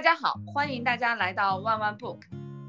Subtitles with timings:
[0.00, 2.20] 大家好，欢迎大家来到万万 book。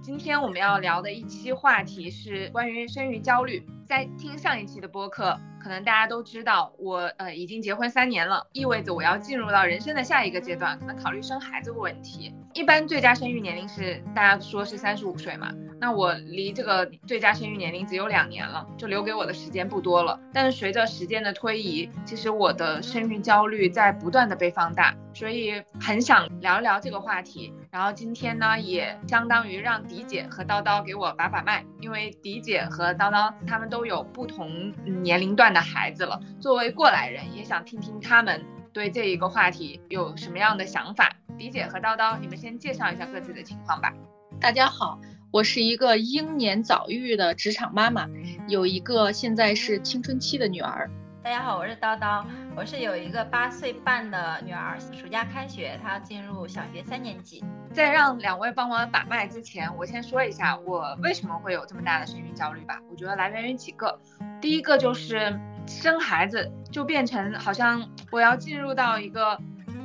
[0.01, 3.65] 今天我们要聊的一期话题是关于生育焦虑。
[3.88, 12.36] 在听上一期的播客，可能大家都知道，我呃已经结婚三年了，意味着我要进入到人生的下一个阶段，可能考虑生孩子的问题。
[12.54, 15.54] 一般最佳生育年龄是大家说是三十五岁嘛？
[15.81, 20.20] 那我离这个最佳生育年龄只有两年了，就留给我的时间不多了。
[20.31, 27.52] 但是随着时间的推移，其实我的生育焦虑在不断的被放大，所以很想聊一聊这个话题。
[27.72, 36.22] 然后今天呢，也相当于让迪姐和叨叨给我把把脉，因为迪姐和叨叨他们都有不同年龄段的孩子了。
[36.39, 41.09] 作为过来人，也想听听他们对这一个话题有什么样的想法。
[41.39, 43.91] 迪姐和叨叨，你们先介绍一下各自的情况吧。
[44.39, 45.00] 大家好。
[45.31, 48.05] 我是一个英年早育的职场妈妈，
[48.49, 50.91] 有一个现在是青春期的女儿。
[51.23, 57.41] 大家好，我是叨叨，我是有一个八岁半的女儿，暑假开学，她要进入小学三年级。
[57.72, 62.78] 在让两位帮我把脉之前，我先说一下我为什么会有这么大的生育焦虑吧。
[62.89, 63.97] 我觉得来源于几个，
[64.41, 69.39] 第一个就是生孩子就变成好像我要进入到一个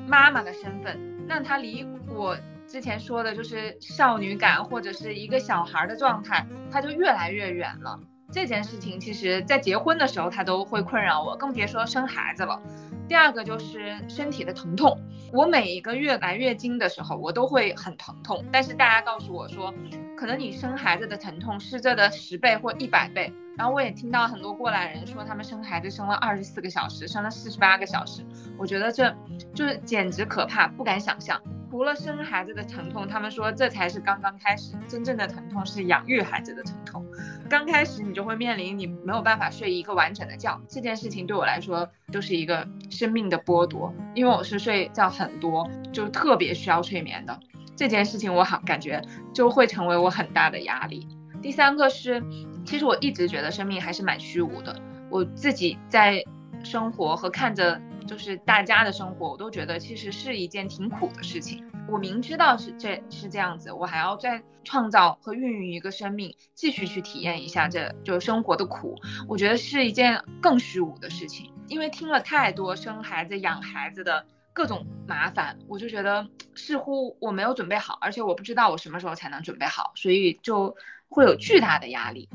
[0.09, 2.37] 妈妈的身份，那她离我。
[2.67, 7.99] 之前说的就是少女感或者是一个小孩的状态，它就越来越远了。
[8.33, 12.61] 这件事情其实，在结婚的时候，它都会困扰我，更别说生孩子了。
[13.09, 15.01] 第二个就是身体的疼痛，
[15.33, 18.45] 我每一个月来月经的时候，我都会很疼痛。
[18.53, 19.73] 但是大家告诉我说，
[20.17, 23.33] 可能你生孩子的疼痛是这的十倍或一百倍。
[23.57, 28.23] 然后我也听到很多过来人说，他们生孩子生了二十四个小时，生了四十八个小时。
[28.59, 29.17] 我觉得这
[29.55, 31.41] 就是简直可怕，不敢想象。
[31.69, 37.05] 除了生孩子的疼痛，他们说这才是刚刚开始，真正的疼痛是养育孩子的疼痛。
[37.51, 47.39] 刚开始你就会面临你没有办法睡一个完整的觉，这件事情对我来说就是一个生命的剥夺，因为我是睡觉很多，就特别需要睡眠的。
[47.75, 49.03] 这件事情我好感觉
[49.35, 51.07] 就会成为我很大的压力。
[51.43, 52.23] 第三个是，
[52.65, 54.75] 其实我一直觉得生命还是蛮虚无的，
[55.11, 56.25] 我自己在
[56.63, 57.81] 生活和看着。
[58.07, 61.65] 就是大家的生活，我都觉得其实是一件挺苦的事情。
[61.89, 68.97] 我明知道是这是这样子，我还要再创造和孕育一个生命，继续去体验一下这就生活的苦。
[69.29, 80.77] 我觉得是一件更虚无的事情，因为听了太多生孩子、养孩子的各种麻烦，我就觉得似乎我没有准备好，而且我不知道我什么时候才能准备好，所以就
[81.09, 82.29] 会有巨大的压力。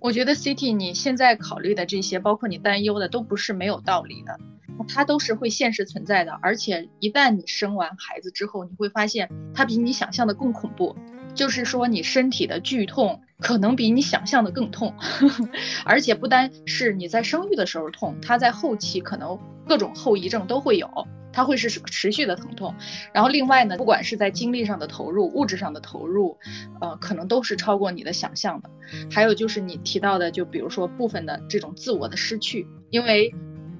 [0.00, 4.38] 我觉得 City 你现在考虑的这些，包括你担忧的，都不是没有道理的。
[4.84, 10.96] 它都是会现实存在的，而且一旦你生完孩子之后，你会发现它比你想象的更恐怖。
[11.34, 14.94] 就是说，你身体的剧痛可能比你想象的更痛，
[15.84, 20.88] 而且不单是你在生育的时候痛，它在后期可能各种后遗症都会有，
[21.34, 22.74] 它会是持续的疼痛。
[23.12, 26.38] 然后另外呢，不管是在精力上的投入、物质上的投入，
[26.80, 28.70] 呃，可能都是超过你的想象的。
[29.10, 33.34] 还有就是你提到的，就比如说部分的这种自我的失去，因为。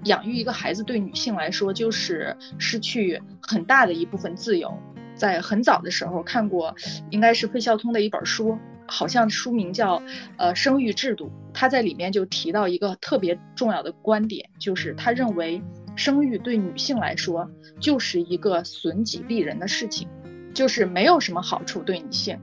[0.07, 4.73] 养育一个孩子对女性来说就是失去很大的一部分自由。
[5.15, 6.75] 在很早的时候看过，
[7.11, 9.99] 应该是费孝通的一本书，好像书名叫
[10.37, 11.27] 《呃生育制度》。
[11.55, 15.63] 他在里面就提到一个特别重要的观点，就是他认为
[15.97, 17.51] 生育对女性来说
[17.81, 20.07] 就是一个损己利人的事情，
[20.53, 22.39] 就是没有什么好处对女性。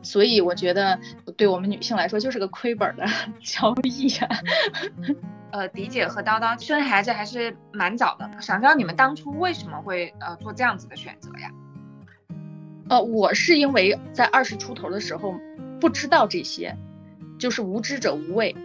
[0.00, 0.98] 所以我觉得
[1.36, 3.04] 对我们女性来说就是个亏本的
[3.44, 4.28] 交易呀。
[5.54, 11.48] 呃，迪姐和叨叨生孩子还是蛮早的，想知道你们当初为什么会呃做这样子的选择呀？
[12.88, 15.32] 呃，我是因为在二十出头的时候
[15.80, 16.76] 不知道这些，
[17.38, 18.56] 就是无知者无畏，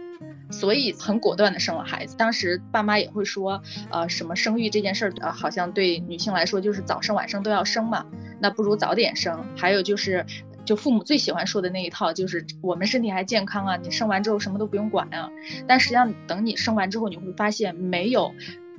[0.50, 2.16] 所以很果断的生了孩子。
[2.16, 3.62] 当时爸妈也会说，
[3.92, 8.04] 呃，什么生育这件事儿，呃，好像对女性来说就是早生晚生都要生嘛，
[8.40, 9.46] 那不如早点生。
[9.56, 10.26] 还有就是。
[10.64, 15.30] 就父母最喜欢说的那一套，就是我们身体还健康啊，你生完之后什么都不用管啊。
[15.66, 18.32] 但实际上，等你生完之后，你会发现没有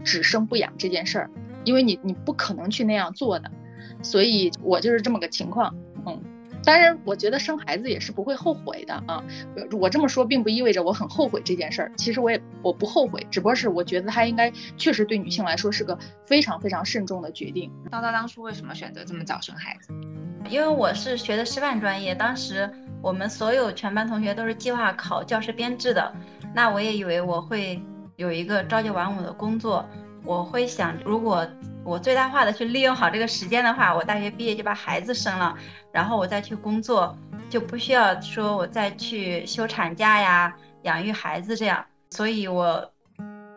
[0.04, 1.30] 只生不养这件事儿，
[1.64, 3.52] 因为你你不可能去那样做的。
[4.04, 5.76] 所以我就是这么个情况，
[6.64, 9.24] 当然，我觉得生孩子也是不会后悔的啊。
[9.80, 17.72] 我这么说并不意味着我很后悔这件事儿，其实我也我不后悔，只不过是我觉得他应该确实对女性来说是个非常非常慎重的决定。
[17.90, 19.94] 叨叨当初为什么选择这么早生孩子？
[20.50, 22.70] 因为我是学的师范专业，当时
[23.02, 26.14] 我们所有全班同学都是计划考教师编制的，
[26.54, 27.82] 那我也以为我会
[28.16, 29.86] 有一个朝九晚五的工作，
[30.24, 31.48] 我会想，如果
[31.84, 35.56] 我最大化的去利用好这个时间的话，我大学毕业就把孩子生了，
[35.92, 37.18] 然后我再去工作，
[37.50, 42.92] 就不需要说我再去休产假呀、养育孩子这样，所以我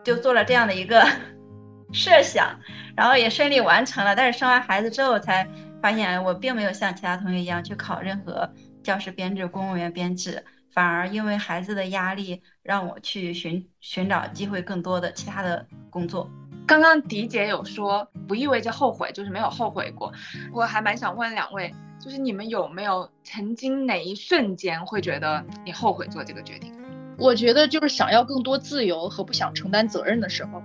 [0.03, 1.05] 就做了这样的一个
[1.93, 2.59] 设想，
[2.95, 5.47] 然后也顺利完成了，但是生完孩子之后才。
[5.81, 8.51] 发现我并没有像其他同学一样去考任何
[8.81, 10.43] 教师编制、公务员编制，
[10.73, 16.27] 反而因为孩子的压力，让我去寻寻找机会更多的其他的工作。
[16.67, 20.11] 刚刚迪姐有说，不意味着后悔，就是没有后悔过。
[20.51, 26.73] 我还蛮想问两位，就是你们有没有曾经哪一瞬间会觉得你后悔做这个决定？
[27.17, 30.61] 我觉得就是想要更多自由和不想承担责任的时候，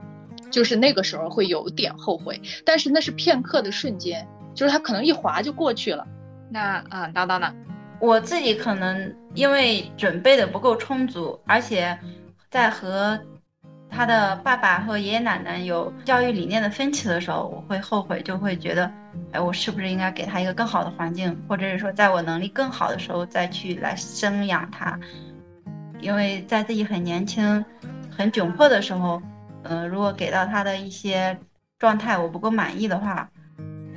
[0.51, 6.07] 就是那个时候会有点后悔，但是那是片刻的瞬间，就是它可能一划就过去了。
[6.51, 7.55] 那啊，叨叨呢？
[8.01, 11.97] 我自己可能因为准备的不够充足，而且
[12.51, 13.21] 在和
[14.01, 18.91] 他的爸爸和爷爷奶奶有教育理念的分歧的时候，我会后悔，就会觉得，
[19.31, 24.99] 哎，我是不是应该给他一个更好的环境，或者是说，在我能力更好的时候再去来生养他。
[26.01, 27.63] 因为在自己很年轻、
[28.11, 29.21] 很窘迫的时候，
[29.65, 31.39] 嗯，如果给到他的一些
[31.79, 33.29] 状态我不够满意的话，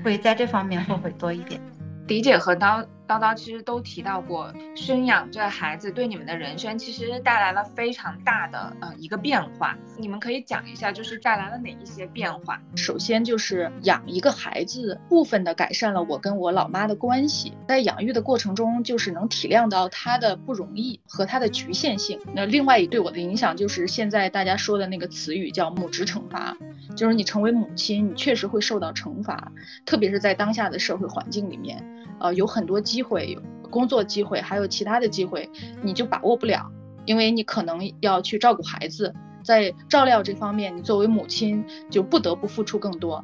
[0.03, 1.61] 会在这方面后悔多一点。
[2.07, 9.77] 理解和当叨叨其实都提到过，生养这孩子对你们的人生其实带来了非常大的呃一个变化。
[9.99, 12.59] 你们可以讲一下，就是带来了哪一些变化？
[12.75, 22.19] 首先就是养一个孩子，部分的改善了我跟我老妈的关系，在养育的过程中，就是能体谅到他的不容易和他的局限性。
[22.33, 26.57] 那另外一对我的影响就是现在大家说的那个词语叫母职惩罚，
[26.95, 29.51] 就是你成为母亲，你确实会受到惩罚，
[29.85, 31.87] 特别是在当下的社会环境里面。
[32.19, 33.37] 呃，有很多机会，
[33.69, 35.49] 工作机会，还有其他的机会，
[35.83, 36.71] 你就把握不了，
[37.05, 39.13] 因为你可能要去照顾孩子，
[39.43, 43.23] 在照料这方面，你作为母亲就不得不付出更多。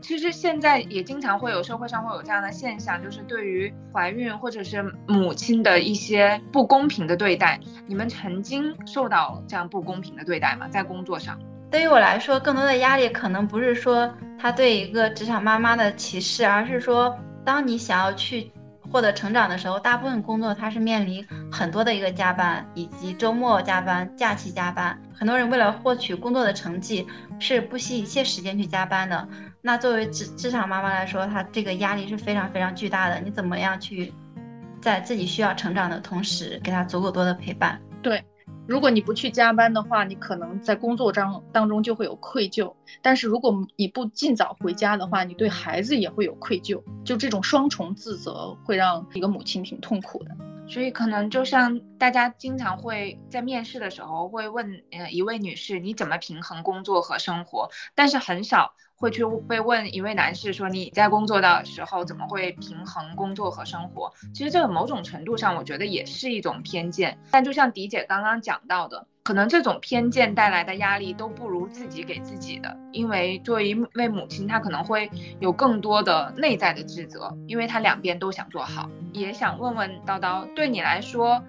[0.00, 10.68] 其实现在也经常会有社会上会有这样的现象，就是对于怀孕或者是母亲的一些不公平的对待，你们曾经受到这样不公平的对待吗？
[10.68, 11.38] 在工作上？
[11.70, 14.08] 对于我来说，更多的压力可能不是说
[14.38, 17.16] 他对一个职场妈妈的歧视，而是说。
[17.44, 18.50] 当你想要去
[18.90, 24.98] 获得成长的时候，大部分工作它是面临很多的一个加班，以及周末加班、假期加班。
[25.14, 27.06] 很多人为了获取工作的成绩，
[27.38, 29.28] 是不惜一切时间去加班的。
[29.60, 33.20] 那作为职职场妈妈来说，她这个压力是非常非常巨大的。
[33.20, 34.12] 你怎么样去
[34.80, 37.80] 在自己需要成长的同时，给她足够多的陪伴？
[38.02, 38.24] 对。
[38.66, 46.82] 如果你不去加班的话，你可能在工作当当中就会有愧疚；但是如果你不尽早回家的话，你对孩子也会有愧疚。
[47.04, 50.30] 就这种双重自责，会让一个母亲挺痛苦的。
[50.68, 58.74] 所以可能就像大家经常会在面试的时候会问，呃，一位女士你怎么平衡工作和生活，但是很少。
[58.98, 64.12] 会去被问一位男士说你在工作的时候怎么会平衡工作和生活？
[64.34, 67.18] 其实这个某种程度上我觉得也是一种偏见。
[67.30, 72.74] 但就像迪姐刚刚讲到的，可能这种偏见带来的压力都不如自己给自己的。
[72.90, 75.10] 因为作为一位母亲，她可能会
[75.40, 78.88] 有更多的内在的自责，因为她两边都想做好。
[79.12, 81.42] 也想问问叨叨，对你来说，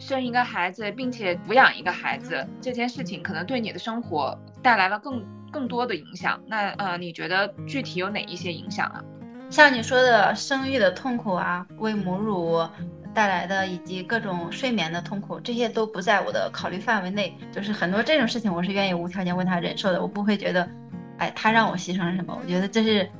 [0.00, 5.24] 生一个孩子并且抚养一个孩子这件事情，可能对你的生活带来了更。
[5.58, 9.02] 更多的影响，那呃，你觉得具体有哪一些影响啊？
[9.50, 12.64] 像你说的生育的痛苦啊，喂母乳
[13.12, 17.36] 带来的，以及各种睡眠的痛苦，这些都不在我的考虑范围内。
[17.50, 20.68] 就是很多这种事情，我是愿意无条件为他忍受的，我不会觉得，
[21.16, 22.38] 哎，他让我牺牲什么？
[22.40, 23.10] 我觉得这是，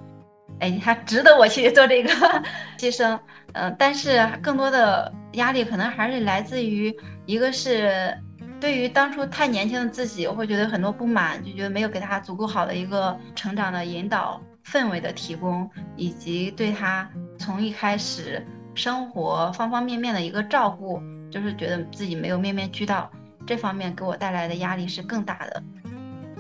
[0.61, 2.11] 哎，他值得我去做这个
[2.79, 3.19] 牺牲。
[3.55, 8.17] 嗯，但是更多的压力可能还是来自于，一个是。
[8.61, 21.01] 对于当初太年轻的自己，我会觉得很多不满，就觉得没有给他足够好的一个成长的引导氛围的提供，以及对他从一开始生活方方面面的一个照顾，
[21.31, 23.09] 就是觉得自己没有面面俱到，
[23.47, 25.63] 这方面给我带来的压力是更大的。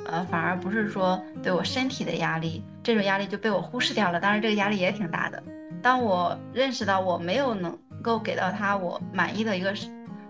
[0.07, 4.19] 呃，反而不是说对我身体的压力，这种压力就被我忽视掉了。
[4.19, 5.41] 当然，这个压力也挺大的。
[5.81, 9.73] 当我认识到我没有能够给到他我满意的一个。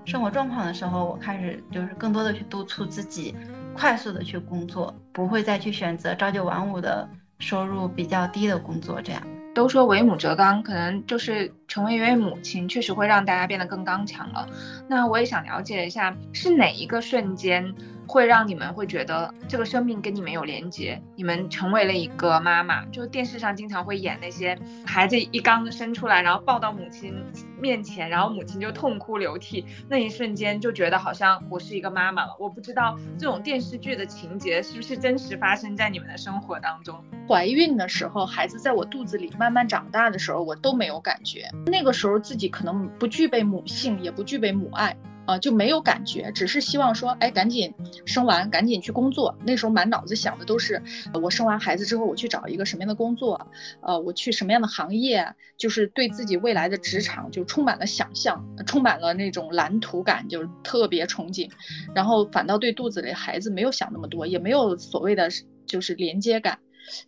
[0.08, 3.36] 生活状况的时候，我开始就是更多的去督促自己，
[3.74, 7.06] 快速的去工作，不会再去选择朝九晚五的
[7.40, 9.02] 收入比较低的工作。
[9.02, 9.22] 这样
[9.54, 14.48] 都说为母则刚，可能就是成为一位母亲，确实会让大家变得更刚强了。
[14.88, 17.72] 那我也想了解一下，是哪一个瞬间？
[18.08, 22.82] 会让你们会觉得这个生命跟你们有连接，你们成为了一个妈妈。
[22.86, 27.14] 就电视上经常会演那些孩子一刚生出来，然后抱到母亲
[27.60, 32.34] 面前，然后母亲就痛哭流涕，那一瞬间就觉得好像我是一个妈妈了。
[32.40, 37.04] 我不知道这种电视剧的情节是不是真实发生在你们的生活当中。
[37.28, 41.46] 怀孕的时候，孩子在我肚子里慢慢长大的时候，我都没有感觉。
[41.68, 44.96] 那个时候自己可能不具备母性，也不具备母爱。
[45.28, 47.74] 啊，就没有感觉，只是希望说，哎，赶紧
[48.06, 49.36] 生完，赶紧去工作。
[49.44, 50.82] 那时候满脑子想的都是，
[51.22, 53.46] 我生完孩子之后，我去找一个什么样的工作，
[53.82, 61.50] 呃，我去什么样的行业，就是对自己未来的职场就充满了想象，充满了那种蓝图感，就是特别憧憬。
[61.94, 65.28] 然后反倒对肚子里孩子没有想那么多，也没有所谓的
[65.66, 66.60] 就是连接感。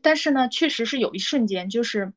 [0.02, 2.12] 但是呢，确实是有一瞬间，就是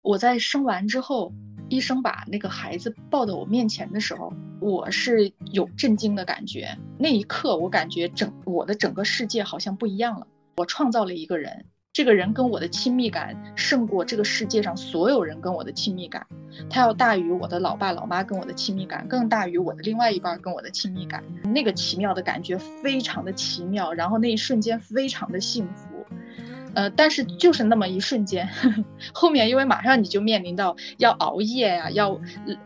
[0.00, 1.32] 我在生完之后。
[1.74, 6.78] 医生把那个孩子抱到我面前的时候，我是有震惊的感觉。
[6.96, 10.28] 那一刻，我感觉整我的整个世界好像不一样了。
[10.56, 16.24] 我创造了一个人，这个人跟我的亲密感胜过这个世界上所有人跟我的亲密感，
[16.70, 21.24] 他要大于我的老爸老妈跟我的亲密感，更大于我的另外一半跟我的亲密感。
[21.42, 25.93] 那个奇妙的感觉非常的奇妙，然后那一瞬间非常的幸福。
[26.74, 32.20] 呃，但是就是那么一瞬间，呵 呵后面因为马上你就面临到要熬夜呀，要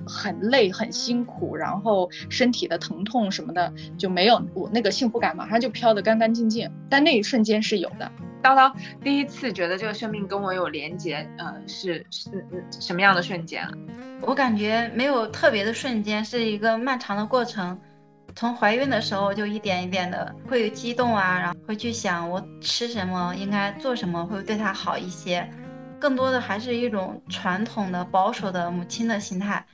[0.07, 6.71] 很累很辛苦，然后身体的疼痛什么的就没有，我那个幸福感马上就飘得干干净净。
[6.89, 8.11] 但那一瞬间是有的。
[8.41, 8.73] 叨叨
[9.03, 12.31] 第一次觉得这个生命跟我有连接，呃，是是
[12.71, 13.71] 什么样的瞬间啊？
[14.21, 17.79] 我感觉没有特别的瞬间，是一个漫长的过程。
[18.39, 25.45] 从怀孕的时候就一点一点的会有激动啊，然后会去想我吃什么，应该做什么会对他好一些，
[25.99, 29.67] 更多的还是一种传统的保守的母亲的心态。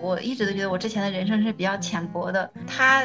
[0.00, 3.02] 我一直都觉得我之前的人生是比较浅薄的，他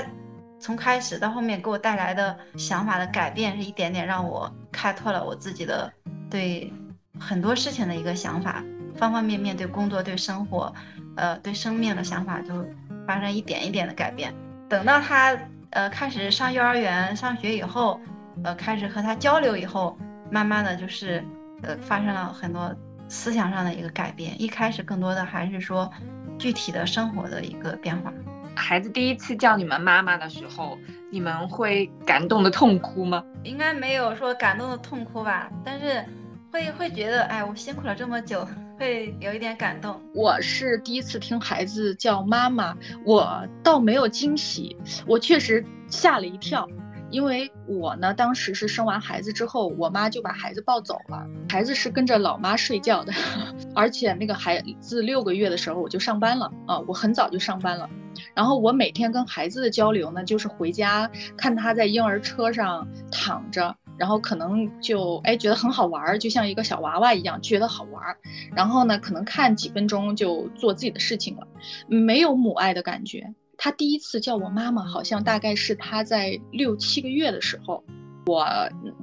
[0.60, 5.92] 从开始到后面给我带来的想法的改变，是一点点让我开拓了我自己的
[6.30, 6.72] 对
[7.20, 8.64] 很多事情的一个想法，
[8.96, 10.72] 方方面面对工作、对生活，
[11.16, 12.64] 呃，对生命的想法就
[13.08, 14.32] 发生一点一点的改变。
[14.70, 15.38] 等到他
[15.70, 18.00] 呃开始上幼儿园上学以后，
[18.44, 19.98] 呃开始和他交流以后，
[20.30, 21.24] 慢慢的就是
[21.64, 22.76] 呃发生了很多
[23.08, 24.40] 思想上的一个改变。
[24.42, 25.90] 一开始更多的还是说
[26.38, 28.14] 具体的生活的一个变化。
[28.56, 30.78] 孩子第一次叫你们妈妈的时候，
[31.12, 33.24] 你们会感动的痛哭吗？
[33.44, 36.04] 应该没有说感动的痛哭吧，但是
[36.52, 38.46] 会会觉得哎我辛苦了这么久。
[38.78, 40.00] 会有一点感动。
[40.14, 46.68] 我是第一次听孩子叫妈妈，我倒没有惊喜，我确实吓了一跳，
[47.10, 53.12] 因为我呢当时是生完孩子之后，我妈就把孩子抱走了，孩子是跟着老妈睡觉的，
[53.74, 57.90] 而且那个孩子六个月的时候我就上班了啊，我很早就上班了，
[58.36, 63.76] 然后我每天跟孩子的交流呢，就是回家看他在婴儿车上躺着。
[63.98, 68.18] 然后可能就哎觉得很好玩儿，就像一个小娃娃一样，觉得好玩儿。
[68.56, 71.48] 然后呢，可能看几分钟就做自己的事情了，
[71.88, 73.34] 没有母爱的感觉。
[73.58, 77.84] 他第一次叫我妈妈，好像大概是他在六七个月的时候，
[78.28, 78.48] 我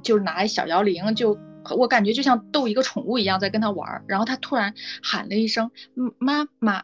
[0.01, 1.37] 就拿小摇铃，就
[1.77, 4.05] 我感觉就像逗一个宠物一样在跟他玩儿。
[4.07, 4.73] 然后他突然
[5.03, 5.71] 喊了一声
[6.19, 6.83] “妈妈”，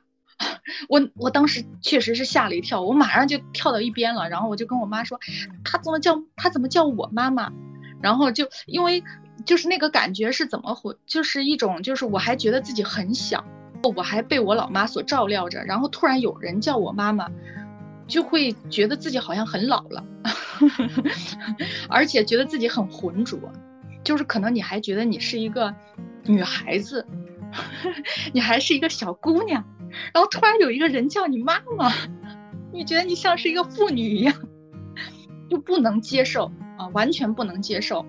[0.90, 4.28] 我我当时确实是吓了一跳，我马上就跳到一边了。
[4.28, 5.18] 然后我就跟我妈说
[5.64, 7.50] ：“他怎么叫他怎么叫我妈妈？”
[8.02, 9.04] 然后就因为
[9.46, 13.44] 就是那个感觉是怎么回，就是一种就是我还觉得自己很小，
[13.96, 17.30] 我还被我老妈所照料着，然后突然有人叫我妈妈，
[18.08, 20.04] 就会觉得自己好像很老了，
[21.90, 23.40] 而且觉得自己很浑浊，
[24.04, 25.74] 就是可能你还觉得你是一个
[26.26, 27.06] 女孩子，
[28.34, 29.64] 你还是一个小姑娘，
[30.14, 31.92] 然后突然有一个人叫你妈妈，
[32.72, 34.36] 你觉得你像是一个妇女一样，
[35.50, 36.52] 就不能接受。
[36.82, 38.06] 啊，完全不能接受。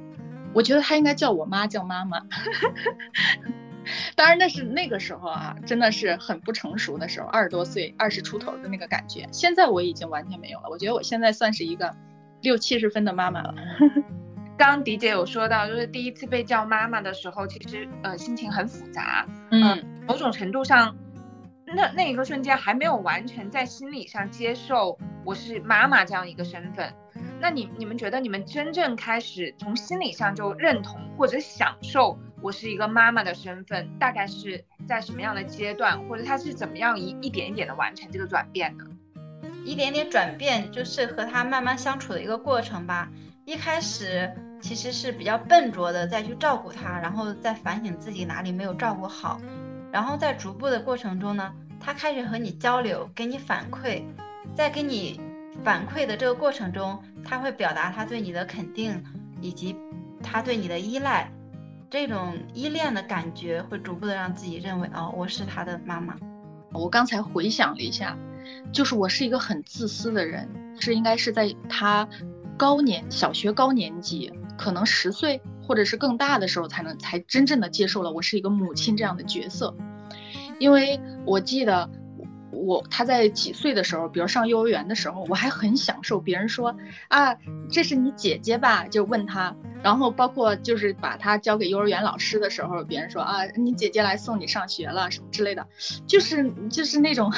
[0.55, 2.21] 我觉得他应该叫我妈叫妈妈。
[4.14, 9.26] 当然那是那个时候啊，真的是很不成熟的时候，二十多岁、二十出头的那个感觉。
[9.33, 10.69] 现在我已经完全没有了。
[10.71, 11.95] 我觉得我现在算是一个
[12.43, 13.55] 六七十分的妈妈了。
[14.57, 19.26] 刚迪姐有说到，就是第一次被叫妈妈的时候，其实呃心情很复杂。
[19.50, 20.95] 嗯，某种程度上，
[21.67, 26.93] 那那一个瞬间还没有完全在心理上接受我是妈妈这样一个身份。
[27.41, 38.85] 那你你们觉得你们真正开始从心理上就认同或者享受我是一个妈妈的身份，大概是在什么样的阶段，或者他是怎么样一一点一点的完成这个转变的？
[39.64, 43.09] 一点点转变就是和他慢慢相处的一个过程吧。
[43.45, 49.41] 一开始其实是比较笨拙的再去照顾他，然后再反省自己哪里没有照顾好，
[49.93, 54.02] 然后在逐步的过程中呢，他开始和你交流，给你反馈，
[54.57, 55.21] 再给你。
[55.62, 59.02] 反馈的这个过程中，他会表达他对你的肯定，
[59.40, 59.76] 以及
[60.23, 61.30] 他对你的依赖，
[61.90, 66.16] 这种依恋的感觉会逐步的让自己认为，哦，我是他的妈妈。
[66.73, 68.16] 我刚才回想了一下，
[68.73, 70.49] 就是我是一个很自私的人，
[70.80, 72.09] 是应该是在他
[72.56, 79.76] 高年小学高年级，可能十岁或者是更大的时候，才能才真正的接受了我是一个母亲这样的角色，
[80.59, 81.90] 因为我记得。
[82.52, 86.76] 我他在几岁的时候，比如上幼儿园的时候，我还很享受别人说
[87.09, 87.37] 啊，
[87.71, 88.87] 这是你姐姐吧？
[88.87, 95.66] 就问他，然后包括就是把他交给幼儿园老师的时候，别人说啊，你姐姐来送你上学了什么之类的，
[96.06, 97.32] 就是就是那种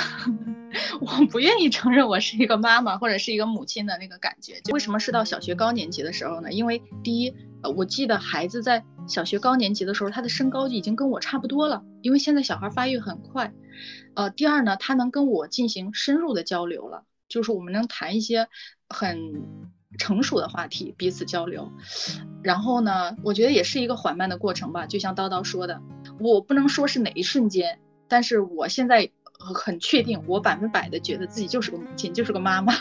[1.01, 4.61] 我不愿意承认我是一个妈妈或者是一个母亲的那个感觉。
[4.73, 6.53] 为什么是到小学高年级的时候呢？
[6.53, 7.35] 因为第一，
[7.71, 13.53] 我记得孩子在小学高年级的时候，他的身高就已经跟我差不多了，因为现在小孩发育很快。
[14.15, 18.49] 呃，第二呢，他能跟我进行深入的交流了，就是我们能谈一些
[18.89, 19.43] 很
[19.99, 21.73] 成熟的话题，彼此交流。
[22.43, 25.81] 然后呢，我觉得也是一个缓慢的过程吧，就像叨叨说的，
[26.21, 29.11] 我不能说是哪一瞬间，但是我现在
[29.53, 32.73] 很确定，我百分百的觉得自己就是个母亲，就是个妈妈，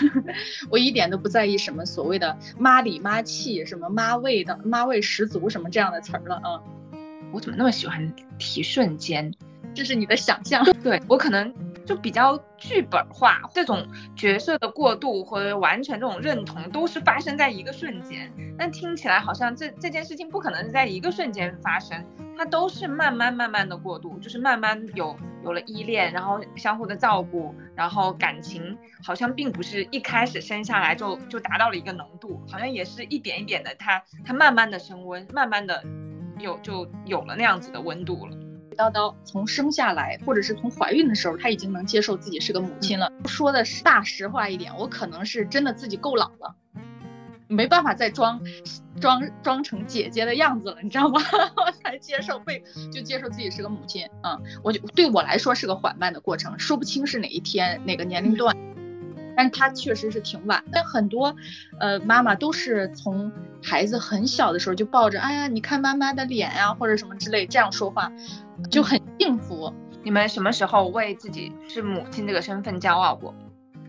[0.68, 6.60] 我一点都不在意什么所谓的妈里妈气，什么妈味的妈味十足什么这样的词儿了啊。
[7.32, 9.32] 我怎么那么喜欢提瞬间？
[9.74, 11.50] 这是你的想象，对我可能
[11.86, 22.04] 就比较剧本化，这种角色的过渡或者完全这种认同都是发生在一个瞬间，但听起来好像这这件事情不可能是在一个瞬间发生，
[22.36, 35.84] 它都是慢慢慢慢的过渡，就是慢慢有有了依恋，然后相互的照顾，然后感情好像并不是一开始生下来就就达到了一个浓度，好像也是一点一点的，它它慢慢的升温，慢慢的
[36.38, 38.36] 有就有了那样子的温度了。
[38.76, 43.12] 叨叨从生下来，或者是从怀孕的时候，她已经能接受自己是个母亲了。
[43.26, 46.54] 说的是大实话一点，我可能是真的自己够老了，
[47.52, 48.40] 没办法再装
[49.00, 51.20] 装装成姐姐的样子了，你知道吗？
[51.64, 58.56] 我才接受被就接受自己是个母亲嗯，我就对我来说是个缓慢的过程，说不清是哪一天哪个年龄段。
[59.34, 61.34] 但他确实是挺晚，但很多，
[61.80, 63.32] 呃，妈妈都是从
[63.62, 68.12] 孩子很小的时候就抱着，哎呀，你看妈妈的脸呀，或者什么之类这样说话，
[68.70, 69.72] 就很幸福。
[70.04, 73.34] 你们什么时候为自己是母亲这个身份骄傲过？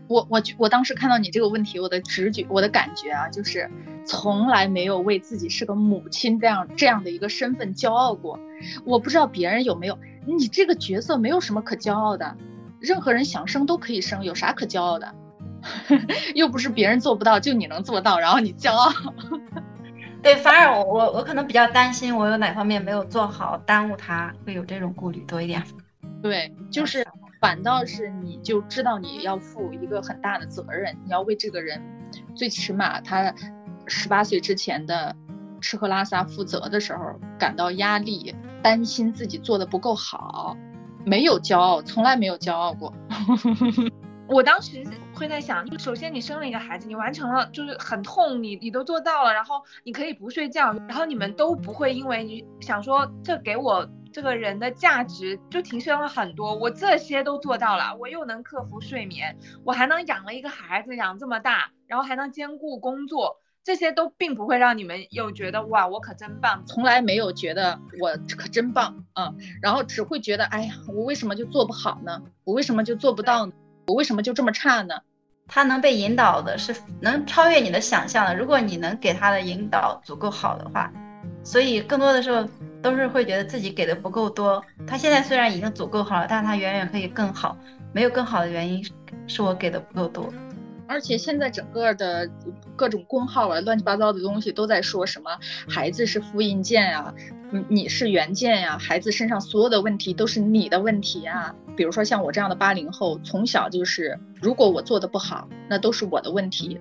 [0.08, 3.70] 我我我当时看到你这个问题，我的直觉，我的感觉啊，就是
[4.06, 8.38] 从来没有为自己是个母亲这样这样的一个身份骄傲过。
[8.84, 12.36] 我不知道别人有没有，你这个角色没有什么可骄傲的，
[12.80, 15.14] 任何人想生都可以生，有啥可骄傲的？
[16.34, 18.92] 又不是别人做不到，就你能做到，然后你骄傲。
[20.22, 25.62] 对，反而我我我可能比较担心，我有哪方面没有做好，耽误他，会有这种顾虑多一点。
[26.22, 27.06] 对，就是
[27.44, 31.78] 反倒是你就知道你要负一个很大的责任，你要为这个人，
[32.34, 33.34] 最起码他
[33.86, 35.14] 十八岁之前的
[35.60, 40.56] 吃喝拉撒负责的时候感到压力，担心自己做的不够好，
[41.04, 42.90] 没有骄傲，从来没有骄傲过。
[44.26, 44.82] 我当时
[45.14, 72.22] 会在想，就首先你生了一个孩子，你完成了，就是很痛，你你都做到了，然后你可以不睡觉，然后你们都不会因为你想说这给我这个人的价值就提升了很多，我这些都做到了，我又能克服睡眠，我还能养了一个孩子养这么大，然后还能兼顾工作，这些都并不会让你们又觉得哇我可真棒，从来没有觉得我可真棒啊，然后只会觉得哎呀我为什么就做不好呢？
[72.44, 73.52] 我为什么就做不到呢？
[73.88, 74.94] 我为什么就这么差呢？
[75.48, 78.36] 他能被引导的是能超越你的想象的。
[78.36, 80.88] 如果你能给他的引导足够好的话，
[81.42, 82.48] 所以更多的时候
[82.84, 84.62] 都是会觉得自己给的不够多。
[84.86, 87.56] 他现在虽然已经足够好了，但是他远远可以更好。
[87.94, 88.84] 没有更好的原因
[89.26, 90.30] 是我给的不够多。
[90.86, 92.28] 而且现在整个的
[92.76, 95.30] 各种公号啊，乱七八糟的东西都在说什么
[95.66, 97.14] 孩子是复印件啊，
[97.68, 101.54] 你是原件呀，孩子身上所有的问题都是你的问题啊。
[101.74, 106.78] 比如说像我这样的八零后，从小就是，如果我做的不好，那都是我的问题，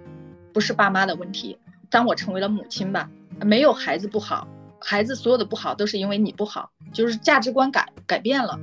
[0.51, 1.57] 不是爸妈的问题。
[1.89, 4.47] 当我成为了母亲吧，没有孩子不好，
[4.83, 8.59] 孩子所有的不好都是因为你不好，就是价值观改改变了，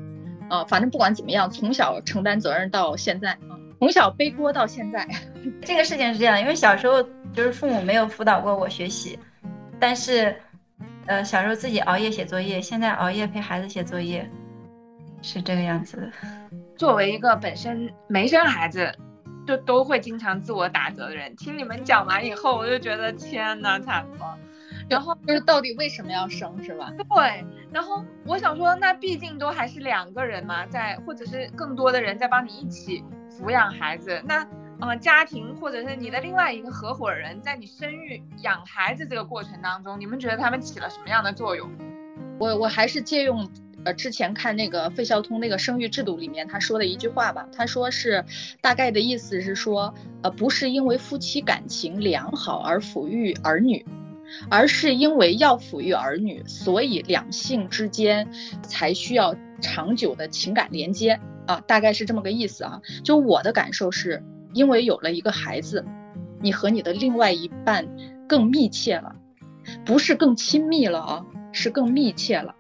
[0.48, 5.08] 啊，反正不管怎么样，从小承担责任到现在啊，从小背锅到现在，
[5.64, 7.02] 这个事情是这样，因为小时候
[7.32, 9.18] 就是父母没有辅导过我学习，
[9.80, 10.36] 但是，
[11.06, 14.30] 呃，小时候自己熬夜写作业，现在熬夜陪孩子写作业。
[15.22, 16.10] 是这个样子的。
[16.76, 18.90] 作为一个本身没生孩子，
[19.46, 24.38] 就都会经常自我打责的人，听你们讲完以后，我就觉得天呐，惨了。
[24.90, 26.92] 然后就是到底为什么要生，是吧？
[27.08, 27.44] 对。
[27.72, 34.20] 然后我想说，那毕竟都还是两个人嘛，在或者是更多的人在帮你一起抚养孩子。
[34.26, 34.46] 那
[34.80, 41.70] 呃，家庭或者是你的另外一个合伙人，在你生育养孩子这个过程当中，你们觉得他们起了什么样的作用？
[42.38, 43.48] 我我还是借用。
[43.82, 48.22] 呃，之前看那个费孝通那个生育制度里面，他说的一句话吧，他说是
[48.60, 53.82] 大概的意思是说，呃，不是因为夫妻感情良好而抚育儿女，
[54.48, 58.28] 而是因为要抚育儿女，所以两性之间
[58.62, 61.20] 才需要长久的情感连接。
[61.46, 62.80] 啊，大概是这么个意思啊。
[63.02, 65.84] 就我的感受是，因为有了一个孩子，
[66.40, 67.88] 你和你的另外一半
[68.28, 69.16] 更密切了，
[69.84, 72.54] 不是更亲密了啊，是更密切了，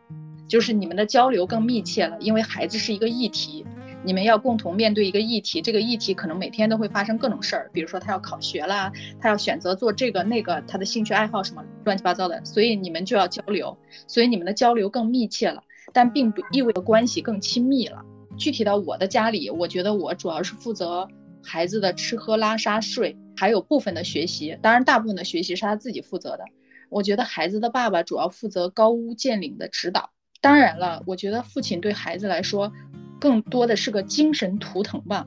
[0.48, 3.64] 就是你们的交流更密切了，因为孩子是一个议题。
[4.02, 18.02] 你们要共同面对一个议题，这个议题可能每天都会发生各种事儿，比如说他要考学啦，他要选择做这个那个，他的兴趣爱好什么乱七八糟的，所以你们就要交流，所以你们的交流更密切了，但并不意味着关系更亲密了。
[18.38, 21.06] 具体到我的家里，我觉得我主要是负责
[21.44, 26.44] 孩子的吃喝拉撒睡，还有部分的学习，当然大部分的学习是他自己负责的。
[26.88, 30.10] 我觉得孩子的爸爸主要负责高屋建瓴的指导，
[30.40, 32.72] 当然了，我觉得父亲对孩子来说。
[33.20, 35.26] 更多的是个精神图腾吧，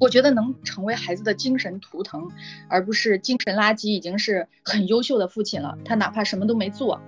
[0.00, 2.28] 我觉得能成为孩子的精神图腾，
[2.68, 5.76] 而不是精神垃圾，已经是很优秀的父亲了。
[5.84, 7.00] 他哪怕什么都没做，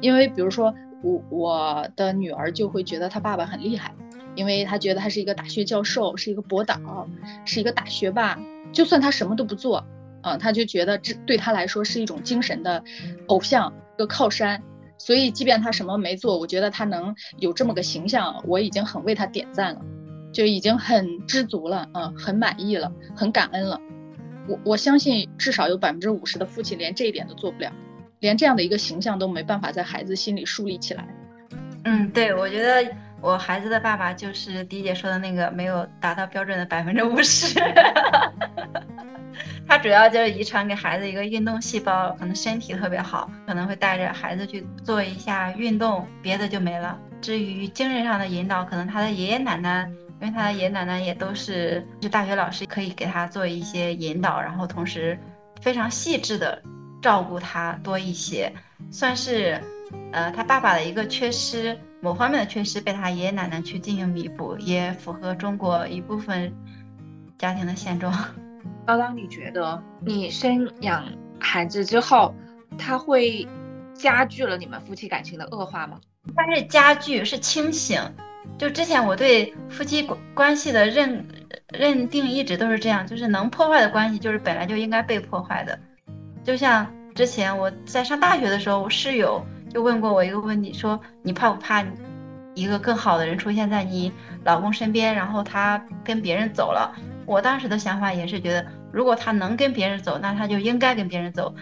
[0.00, 3.94] 因为比如说我我的女儿就会觉得他爸爸很厉害，
[4.36, 7.08] 因为他觉得他是一个大学教授，是一个博导，
[7.44, 8.38] 是一个大学霸。
[8.72, 9.84] 就算他什么都不做，
[10.22, 12.82] 啊，他就觉得这对他来说是一种精神的
[13.26, 14.62] 偶像，一个靠山。
[15.04, 19.80] 所以，即便他什么没做，我觉得他能有这么个形象，我已经很为他点赞了，
[20.32, 23.80] 就已经很知足了，嗯，很满意了，很感恩了。
[24.46, 27.72] 我我相信，至少有百分之五十的父亲连这一点都做不了，
[28.20, 31.04] 连这样的一个形象都没办法在孩子心里树立起来。
[31.84, 32.88] 嗯，对，我觉得
[33.20, 37.58] 我孩子的爸爸就是迪姐说的那个没有达到标准的百分之五十。
[39.72, 46.98] 他主要就是遗传给孩子一个运动细胞，可能身体特别好，可能会带着孩子去做一下运动，别的就没了。
[47.22, 55.18] 至于精神上的引导，可能他的爷爷奶奶，因为他的爷爷奶奶也都是是大学老师，可以给他做一些引导，然后同时
[55.62, 56.62] 非常细致的
[57.00, 58.52] 照顾他多一些，
[58.90, 59.58] 算是
[60.12, 66.52] 呃他爸爸的一个缺失，某方面的缺失被他爷爷奶奶去进行弥补，也符合中国一部分
[67.38, 68.12] 家庭的现状。
[68.86, 71.04] 叨叨，你觉得你生养
[71.38, 72.34] 孩子之后，
[72.78, 73.46] 他会
[73.94, 76.00] 加剧了你们夫妻感情的恶化吗？
[76.36, 78.00] 它是加剧，是清醒。
[78.58, 81.26] 就之前我对夫妻关关系的认
[81.68, 85.78] 认定一直都是这样，就是能破坏的关系，就是本来就应该被破坏的。
[86.44, 91.84] 就像之前我在上大学的时候，我室友就问过我一个问题，说你怕不怕
[92.54, 94.12] 一个更好的人出现在你
[94.44, 96.94] 老公身边，然后他跟别人走了？
[97.26, 101.54] 我当时的想法也是觉得，如果他能跟别人走，那他就应该跟别人走。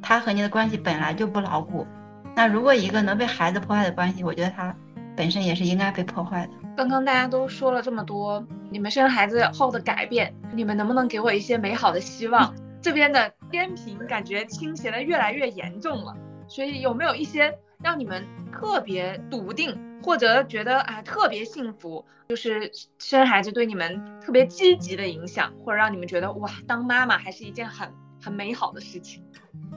[0.00, 1.86] 他和你的关系本来就不牢固。
[2.34, 4.74] 那如果一个能被孩子破坏的关系，我觉得他
[5.16, 6.52] 本身也是应该被破坏的。
[6.76, 12.54] 刚刚大家都说了这么多，你们生孩子后的改变，你们能不能给我一些美好的希望？
[12.80, 16.16] 这边的天平感觉倾斜的越来越严重了，
[16.48, 19.78] 所以有没有一些让你们特别笃定？
[20.02, 27.88] 或者觉得啊特别幸福，就是生孩子对你们特别积极的影响，或者让你们觉得哇，当妈妈还是一件很
[28.22, 29.24] 很美好的事情。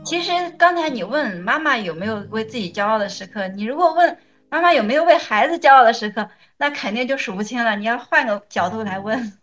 [0.03, 4.17] 其实刚才你问妈妈有没有为自己骄傲的时刻，你如果问
[4.49, 7.75] 妈妈有没有为孩子骄傲的时刻，那肯定就数不清了。
[7.75, 9.33] 你要换个角度来问，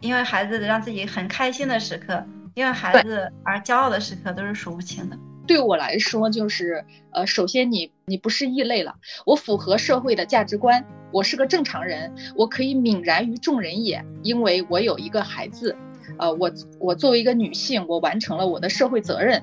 [0.00, 5.16] 因为孩子让自己很开心的时刻，因为孩子而骄傲的时刻都是数不清的。
[5.48, 8.94] 对我来说，就是呃，首先你你不是异类了，
[9.26, 15.74] 我符合社会的价值观，我是个正常人，我可以泯然于众人也，因为我有一个孩子，
[16.18, 19.42] 呃，我我作为一个女性，我完成了我的社会责任，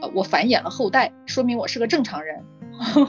[0.00, 2.42] 呃，我繁衍了后代，说明我是个正常人，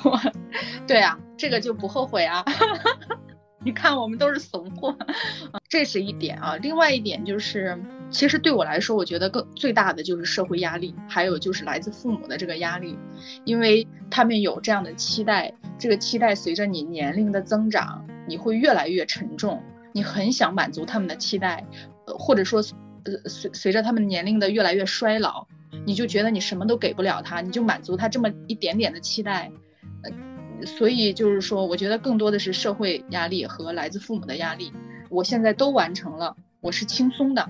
[0.87, 2.43] 对啊，这个就不后悔啊。
[3.63, 4.97] 你看，我们都是怂货，
[5.69, 6.55] 这是一点啊。
[6.55, 7.79] 另外一点就是，
[8.11, 12.97] 其实对我来说，我觉得更最大的就是社会压力，还有就是来自父母的这个压力，
[13.45, 21.65] 因为他们有这样的期待，这个期待随着你年龄的增长，你会越来越沉重，你很想满足他们的期待，
[22.05, 22.61] 呃，或者说，
[23.05, 25.47] 呃，随随着他们年龄的越来越衰老，
[25.85, 29.51] 你就觉得你什么都给不了他，你就满足他这么一点点的期待，
[30.03, 30.11] 呃。
[30.63, 34.71] 所以就是说，我觉得更多的是社会压力和来自父母的压力。
[35.09, 37.49] 我现在都完成了，我是轻松的。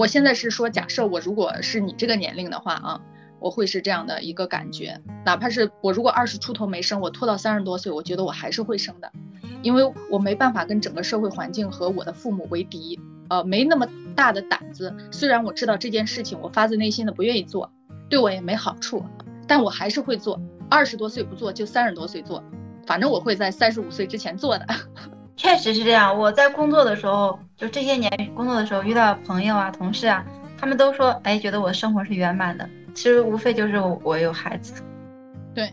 [0.00, 3.02] 我现在是说，假设我如果是你这个年龄的话啊，
[3.38, 4.98] 我会是这样的一个感觉。
[5.26, 9.12] 哪怕是我如果二十出头没生，我拖到三十多岁，我觉得我还是会生的，
[9.60, 13.86] 因为我没办法跟整个社会环境和我的父母为敌，呃，没那么
[14.16, 14.96] 大的胆子。
[15.10, 17.70] 虽然我知道这件事情，我发自内心的不愿意做，
[18.08, 19.04] 对我也没好处，
[19.46, 20.40] 但我还是会做。
[20.70, 22.42] 二十多岁不做，就三十多岁做，
[22.86, 24.66] 反正我会在三十五岁之前做的。
[25.40, 26.18] 确实是这样。
[26.18, 30.22] 我在工作的时候，就这些年工作的时候，遇到朋友啊、同事啊，
[30.58, 32.68] 他们都说，哎，觉得我生活是圆满的。
[32.94, 34.82] 其实无非就是我有孩子。
[35.54, 35.72] 对，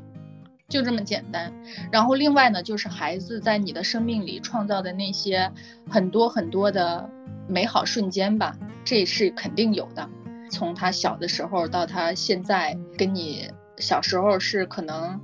[0.70, 1.54] 就这么简单。
[1.92, 5.52] 然后另外呢，就是孩子在你的生命里创造的那些
[5.90, 7.10] 很多很多的
[7.46, 10.08] 美好瞬间吧，这是肯定有的。
[10.50, 15.20] 从他小的时候到他现在，跟你小时候是可能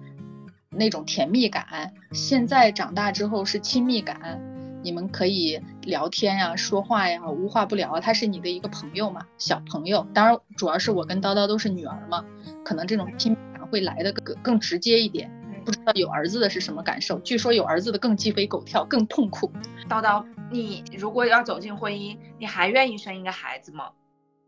[0.75, 4.41] 那种甜蜜感，现在长大之后是亲密感。
[4.83, 7.99] 你们可以聊天呀、说话呀，无话不聊。
[8.01, 10.05] 他是你的一个朋友嘛，小朋友。
[10.13, 12.25] 当然，主要是我跟叨叨都是女儿嘛，
[12.65, 15.31] 可能这种亲密感会来的更更直接一点。
[15.63, 17.17] 不知道有儿子的是什么感受？
[17.19, 19.49] 据说有儿子的更鸡飞狗跳，更痛苦。
[19.87, 23.89] 叨叨，你如果要走进婚姻，你还愿意生一个孩子吗？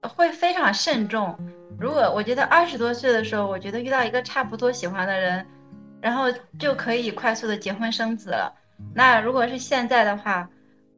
[0.01, 1.33] 会非常慎重。
[1.79, 5.45] 如果我觉得二十多岁的时候，我觉得遇到一个差不多喜欢的人，
[6.05, 6.25] 然后
[6.59, 8.53] 就可以快速的结婚生子了。
[8.93, 10.47] 那如果是现在的话，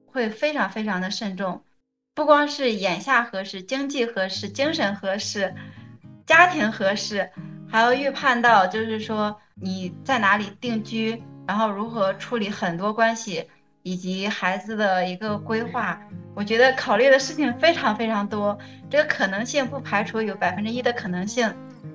[0.06, 1.64] 会非常非常的慎重，
[2.14, 5.56] 不光是眼下合适、经济合适、精神合适、
[6.26, 7.30] 家庭合适，
[7.72, 13.48] 还要预判到就是说你在哪里定居，然后如何处理很多关系，
[13.84, 15.98] 以及孩子的一个规划。
[16.36, 21.50] 我觉得考虑的事情非常非常多，这个可能性不排除有百分之一的可能性，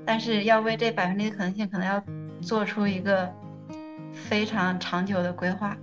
[0.06, 2.02] 但是要为这百分之一的可能性，可能要
[2.42, 3.32] 做出一个。
[4.14, 5.74] 非常长久的规划。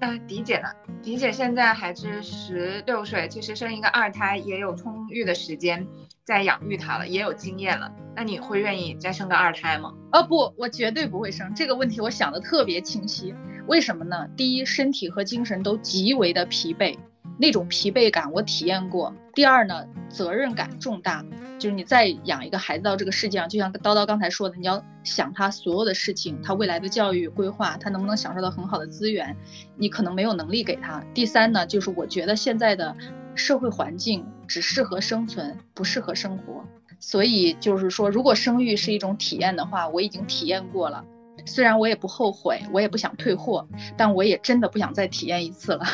[0.00, 0.68] 那迪姐呢？
[1.00, 5.86] 迪姐现在还是十六岁，其实生一个二胎也有充裕的时间
[6.24, 7.92] 在养育他了，也有经验了。
[8.16, 9.94] 那你会愿意再生个二胎吗？
[10.12, 11.54] 哦不，我绝对不会生。
[11.54, 13.32] 这个问题我想的特别清晰。
[13.68, 14.26] 为什么呢？
[14.36, 16.98] 第一，身体和精神都极为的疲惫。
[17.38, 19.14] 那种疲惫感我体验过。
[19.34, 21.24] 第二呢，责任感重大，
[21.58, 29.36] 就是你再养一个孩子到这个世界上，就像叨叨刚才说的，你要想他所有的事情，他未来的教育规划，他能不能享受到很好的资源，
[29.76, 31.02] 你可能没有能力给他。
[31.14, 32.96] 第三呢，就是我觉得现在的
[33.34, 36.64] 社会环境只适合生存，不适合生活。
[36.98, 41.04] 所以就是说，如果生育是一种体验的话，我已经体验过了，
[41.46, 45.84] 虽然我也不后悔，我也不想退货，但我也真的不想再体验一次了。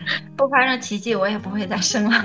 [0.36, 2.24] 不发生奇迹，我也不会再生了。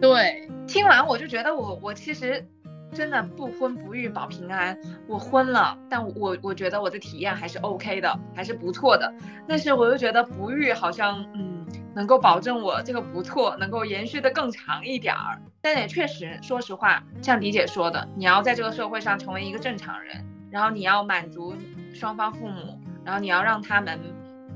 [0.00, 2.46] 对，听完我就觉得我我其实
[2.92, 4.78] 真的不婚不育保平安。
[5.06, 9.12] 我婚了，但我我觉得我的体验还是 OK 的，还是不错的。
[9.46, 15.40] 但是我又觉得不育好像嗯能够保证我这个不错能够延续的更长一点儿。
[15.60, 21.54] 但也确实，说实话，像迪姐说的，你要在这个社会上成为一个正常人，然后你要满足
[21.92, 23.98] 双方父母，然后你要让他们。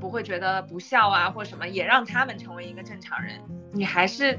[0.02, 3.40] 不会觉得不孝啊，或什么，也让他们成为一个正常人。
[3.72, 4.36] 你还是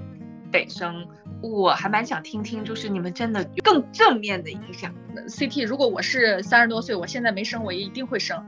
[0.51, 1.07] 得生，
[1.41, 4.93] 我还蛮想听听，就是你们真的更正面的影响。
[5.29, 8.45] CT，如果我是三十多岁，我现在没生，我也一定会生。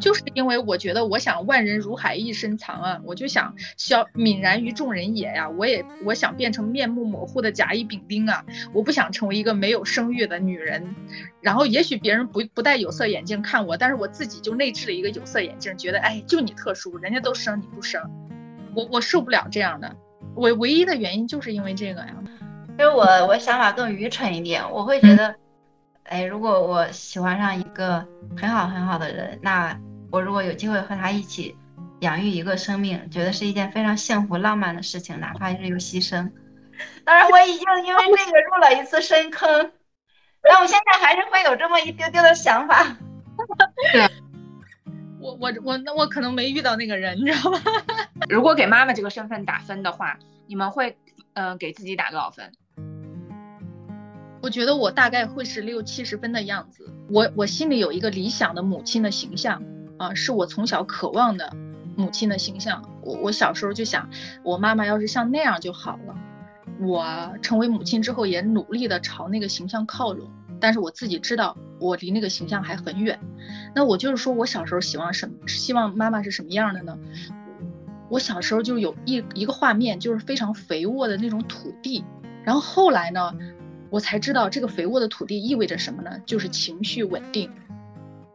[0.00, 5.48] 就是因为我觉得我想万人如海一身藏啊，我就想消泯然于众人也呀。
[5.50, 10.96] 我也我想变成面目模糊的甲乙丙丁啊，我不想成为一个没有生育的女人。
[11.40, 18.02] 然后也许别人不不戴有色眼镜看我，但是我自己就内置了一个有色眼镜，觉得哎，就你特殊，人家都生你不生，
[18.74, 19.94] 我我受不了这样的。
[20.34, 22.16] 我唯一的原因就是因为这个呀。
[22.78, 25.34] 因为我我想法更愚蠢一点，我会觉得，
[26.04, 28.06] 哎，如果我喜欢上一个
[28.38, 29.78] 很好很好的人，那。
[30.10, 31.56] 我如果有机会和他一起
[32.00, 36.30] 养育一个生命，觉得是一件非常幸福浪漫的事情，哪怕是有牺牲。
[37.04, 39.70] 当然，我已经因为这个入了一次深坑，
[40.42, 42.96] 但我现在还是会有这么一丢丢的想法。
[43.92, 44.08] 对，
[45.20, 47.60] 我我我那我可能没遇到那个人，你知道吗？
[48.28, 50.96] 如果给妈妈这个身份打分的话，你们会
[51.34, 52.50] 嗯给自己打多少分？
[54.42, 56.90] 我觉得我大概会是六七十分的样子。
[57.10, 59.62] 我我心里有一个理想的母亲的形象。
[60.00, 61.54] 啊，是我从小渴望的
[61.94, 62.82] 母亲的形象。
[63.02, 64.08] 我我小时候就想，
[64.42, 66.16] 我妈妈要是像那样就好了。
[66.80, 67.06] 我
[67.42, 70.30] 成为母亲之后，也努力的朝那个形象靠拢。
[70.58, 73.20] 但是我自己知道，我离那个形象还很远。
[73.74, 75.34] 那我就是说我小时候希望什么？
[75.46, 76.96] 希望妈妈是什么样的呢？
[78.08, 82.02] 我小时候就有一一个画面，就是非常肥沃的那种土地。
[82.42, 83.34] 然后后来呢，
[83.90, 86.10] 我才知道这个肥沃的土地意味着什么呢？
[86.24, 87.50] 就是情绪稳定。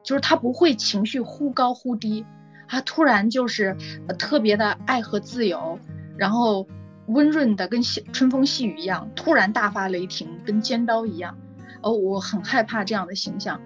[0.06, 2.24] 就是他不会情绪忽高忽低，
[2.68, 3.76] 他突然就是
[4.18, 5.80] 特别的爱和自由，
[6.16, 6.68] 然后
[7.08, 11.36] 温润的跟春风细雨一样，突然大发雷霆跟尖刀一样。
[11.82, 13.60] 哦，我很害怕这样的形象，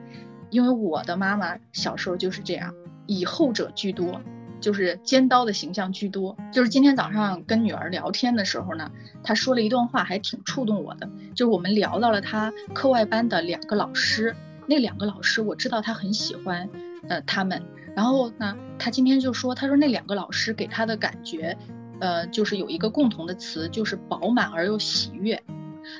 [0.50, 2.74] 因为我的妈妈小时候就是这样，
[3.06, 4.22] 以后者居多，
[4.60, 6.36] 就是尖刀的形象居多。
[6.52, 8.92] 就是今天早上跟女儿聊天的时候呢，
[9.24, 14.36] 她说了一段话，还挺触动我的，就是我们聊到了她课外班的两个老师。
[14.70, 16.70] 那两个老师，我知道他很喜欢，
[17.08, 17.60] 呃，他们。
[17.96, 21.58] 然后呢，他今天就说，他说那两个老师给他的感觉，
[22.00, 25.42] 呃，就是有一个共同的词，就是饱满而又喜悦。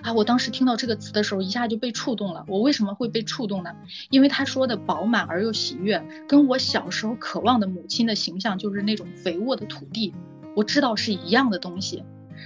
[0.04, 2.46] 啊，我当时听到这个词的时候，一下就被触动了。
[2.48, 3.76] 我为什么会被触动呢？
[4.12, 10.14] 因为他说的饱满而又喜悦，跟我小时候渴望的母亲的形象，就是那种肥沃的土地，
[10.56, 12.04] 我知道是一样的东西。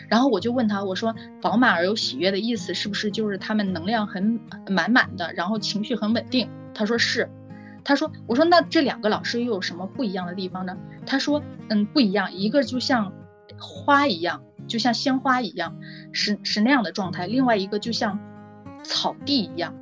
[0.10, 6.50] 然后我就问他，我说饱满而又喜悦的意思是不是就是他们能量很满满的，然后情绪很稳定？
[6.74, 7.30] 他说是。
[7.86, 10.78] 他说，我说那这两个老师又有什么不一样的地方呢？
[11.06, 13.12] 他说，嗯，不一样，一个就像
[13.60, 15.76] 花一样，就像鲜花一样，
[16.14, 18.18] 是是那样的状态；另外一个就像
[18.86, 19.76] 草地一样，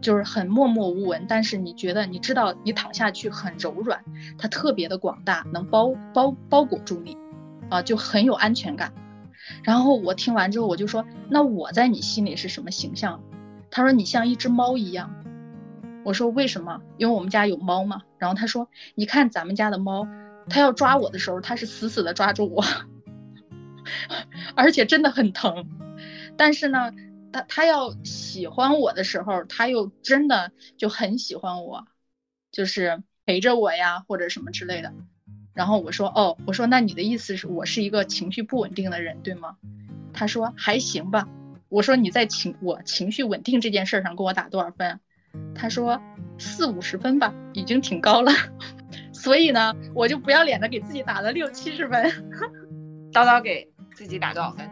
[0.00, 4.00] 就是很默默无闻，但是你觉得你知道你躺下去很柔软，
[4.38, 7.16] 它特别的广大，能包包包裹住你，
[7.68, 8.92] 啊，就很有安全感。
[9.62, 13.22] 然后我听完之后，我就说：“那我在你心里是什么形象？”
[13.70, 15.14] 他说：“你像一只猫一样。”
[16.04, 16.80] 我说：“为什么？
[16.96, 20.08] 因为我们家有猫嘛。”然后他说：“你看咱们家的猫，
[20.48, 22.64] 它要抓我的时候，它是死死的抓住我，
[24.56, 25.66] 而且真的很疼。
[26.36, 26.92] 但是呢，
[27.32, 31.86] 它它要喜欢我的时候，它又真的就很喜欢我，
[32.50, 34.92] 就是陪着我呀，或者什么之类的。”
[35.60, 39.56] 然后我说哦，我说那你的意思是我是一个情绪不稳定的人，对吗？
[40.10, 41.28] 他说还行吧。
[41.68, 44.98] 我说你在情我情绪稳定这件事上给我打多少分？
[45.54, 46.00] 他说
[46.38, 48.32] 四五十分吧，已经挺高了。
[49.12, 52.10] 所以呢，我就不要脸的给自己打了六七十分。
[53.12, 54.66] 叨叨给自己打多少分？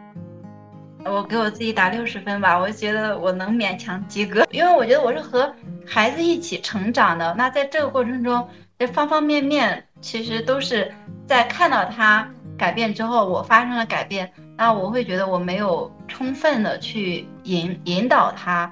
[1.05, 5.53] 我给我自己打六十分吧，我觉得我能勉强及格，因为我觉得我是和
[5.85, 7.35] 孩子一起成长的。
[7.37, 8.49] 那在这个过程中，
[8.79, 9.85] 这方方面面。
[10.01, 10.93] 其实都是
[11.27, 18.71] 在看到他改变之后，我发生了改变，那我会觉得我没有充分的去引引导他，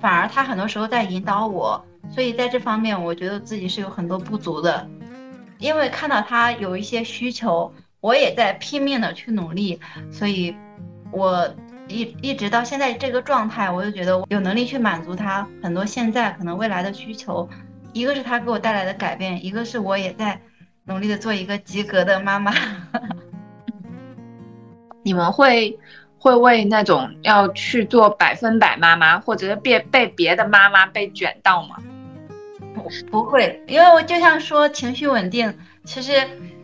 [0.00, 4.88] 反而他很多时候在引导我，所以在这方面我觉得自己是有很多不足的，
[5.58, 10.54] 因为看到他有一些需求，我也在拼命的去努力，所以，
[11.10, 11.48] 我
[11.88, 17.48] 一一直到现在这个状态，我就觉得我有能力去满足他很多现在可能未来的需求。
[17.94, 20.38] 一个是他给我带来的改变，一个是我也在
[20.84, 22.52] 努力的做一个及格的妈妈。
[25.04, 25.78] 你们会
[26.18, 31.76] 会为那种要去做百分百妈妈，或者是被被别的妈妈被卷到吗？
[32.74, 36.12] 不不会，因为我就像说情绪稳定，其实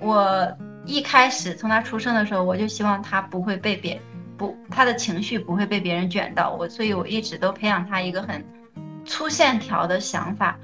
[0.01, 0.53] 我
[0.85, 4.01] 一开始从他出生的时候，我就希望他不会被别
[4.37, 8.45] 不他的情绪不会被别人卷到我，所以我一直都培养他一个很
[9.05, 10.59] 粗线条的想法。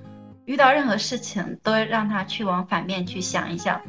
[0.46, 3.80] 遇到任何事情都让他去往反面去想一想，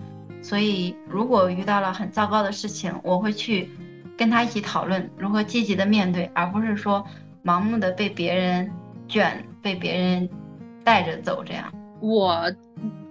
[0.42, 3.70] 所以如果遇到了很糟糕的事情，我会去
[4.18, 7.06] 跟他一起讨论如何积极的面对，而不是说
[7.44, 8.72] 盲目的被别人
[9.08, 10.28] 卷，被别人
[10.84, 11.44] 带着走。
[11.46, 12.52] 这样，我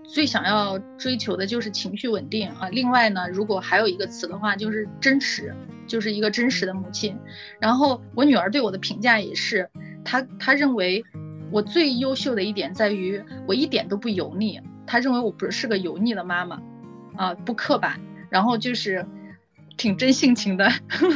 [0.02, 2.68] 最想要追求的就是情绪稳定啊。
[2.72, 5.54] 另外呢，如果还有一个词的话，就是真实，
[5.86, 7.16] 就是一个真实的母亲。
[7.60, 9.70] 然后我女儿对我的评价也是，
[10.04, 11.04] 她她认为。
[11.50, 16.60] 我最优秀的一点在于我一点都不油腻，他认为我不是个油腻的妈妈，
[17.16, 19.06] 啊，不刻板，然后就是
[19.76, 20.68] 挺真性情的，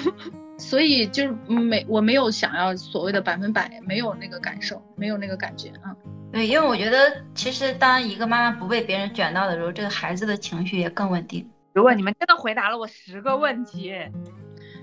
[0.57, 5.95] 所以就是没我没有想要所谓的百分百，没有那个感受，没有那个感觉啊。
[6.33, 11.49] 对，因为我觉得其实当一个妈妈不被别人卷到的时候，这个孩子的情绪也更稳定。
[11.73, 13.95] 如果你们真的回答了我十个问题。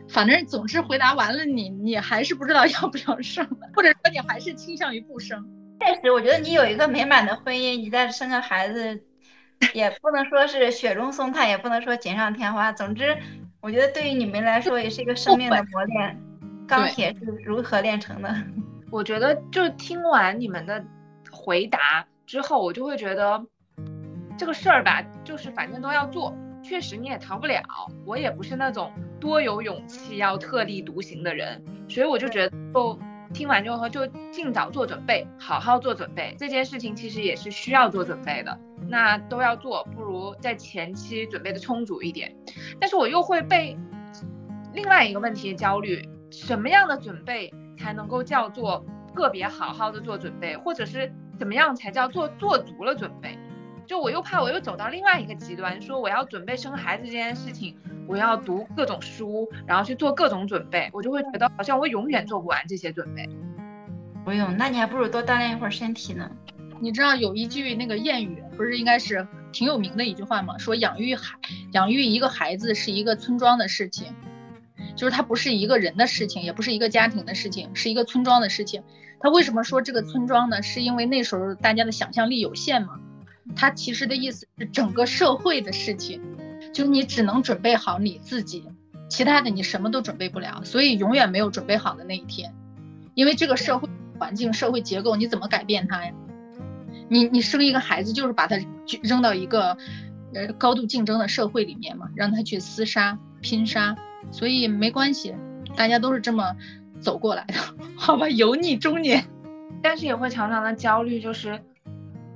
[0.10, 5.46] 反正总之回答完了，你你还是不知道 要不要生，或者说你还是倾向于不生。
[5.80, 9.04] 确实，我觉得你有一个美满的婚姻，你再生个孩子，
[9.74, 12.72] 也不能说是雪中送炭，也不能说锦上添花。
[12.72, 13.16] 总之，
[13.62, 16.20] 我觉得对于你们来说也是一个生命的磨练。
[16.68, 18.36] 钢铁是如何炼成的？
[18.92, 20.84] 我觉得就听完你们的
[21.32, 23.46] 回答之后，我就会觉得
[24.38, 26.36] 这个事儿吧，就是反正都要做。
[26.68, 27.64] 确实你也逃不了，
[28.04, 33.00] 我也不是那种多有勇气要特立独行的人，所以我就觉得，就
[33.34, 36.36] 听完之后就尽早做准备，好好做准备。
[36.38, 42.36] 这件事情其实也是需要做准备的，那都要做，不如在前期准备的充足一点。
[42.82, 43.78] 但是我又会被
[44.74, 53.40] 另外一个问题焦虑：什么样的准备才能够叫做个别好好的做准备，或者是怎么样才叫做做足了准备？
[53.88, 63.28] 就我又怕我又走到另外一个极端，说我要准备生孩子这件事情，我要读各种书，然后去做各种准备，我就会觉得好像我永远做不完这些准备。
[64.26, 66.30] 不用，那你还不如多锻炼一会儿身体呢。
[66.82, 70.58] 你知道有一句那个谚语，不是应该是挺有名的一句话吗？
[70.58, 71.38] 说养育孩
[71.72, 74.14] 养育一个孩子是一个村庄的事情，
[74.98, 78.84] 就是它不是一个人的事情，也不是一个家庭的事情，是一个村庄的事情。
[79.22, 80.62] 他为什么说这个村庄呢？
[80.62, 83.00] 是因为那时候大家的想象力有限嘛。
[83.56, 86.22] 他其实的意思是整个社会的事情，
[86.74, 88.64] 就是你只能准备好你自己，
[89.10, 92.54] 其他的你什么都准备不了，所以永远没有准备好的那一天，
[93.16, 93.90] 因为这个社会
[94.20, 96.12] 环境、社会结构你怎么改变它呀？
[97.10, 98.58] 你你生一个孩子就是把他
[99.02, 99.78] 扔到一个
[100.34, 103.96] 呃高度竞争的社会里面嘛，让他去厮杀拼杀，
[104.32, 105.34] 所以没关系，
[105.76, 106.56] 大家都是这么
[107.00, 107.54] 走过来的，
[107.96, 108.28] 好吧？
[108.28, 109.26] 油腻中年，
[109.82, 111.62] 但是也会常常的焦虑，就是